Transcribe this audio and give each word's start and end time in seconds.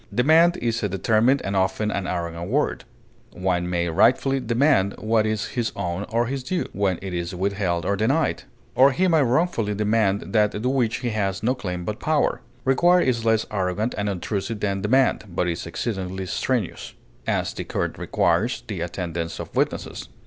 Demand 0.11 0.57
is 0.57 0.81
a 0.81 0.89
determined 0.89 1.43
and 1.43 1.55
often 1.55 1.91
an 1.91 2.07
arrogant 2.07 2.49
word; 2.49 2.85
one 3.33 3.69
may 3.69 3.87
rightfully 3.87 4.39
demand 4.39 4.95
what 4.97 5.27
is 5.27 5.49
his 5.49 5.71
own 5.75 6.05
or 6.09 6.25
his 6.25 6.41
due, 6.41 6.65
when 6.73 6.97
it 7.03 7.13
is 7.13 7.35
withheld 7.35 7.85
or 7.85 7.95
denied; 7.95 8.41
or 8.73 8.93
he 8.93 9.07
may 9.07 9.21
wrongfully 9.21 9.75
demand 9.75 10.33
that 10.33 10.53
to 10.53 10.59
which 10.69 11.01
he 11.01 11.11
has 11.11 11.43
no 11.43 11.53
claim 11.53 11.85
but 11.85 11.99
power. 11.99 12.41
Require 12.65 13.01
is 13.01 13.25
less 13.25 13.45
arrogant 13.51 13.93
and 13.95 14.09
obtrusive 14.09 14.59
than 14.59 14.81
demand, 14.81 15.25
but 15.29 15.47
is 15.47 15.67
exceedingly 15.67 16.25
strenuous; 16.25 16.95
as, 17.27 17.53
the 17.53 17.63
court 17.63 17.99
requires 17.99 18.63
the 18.65 18.81
attendance 18.81 19.39
of 19.39 19.55
witnesses. 19.55 20.09